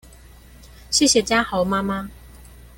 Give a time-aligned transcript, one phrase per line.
[0.89, 2.09] 謝謝家豪媽媽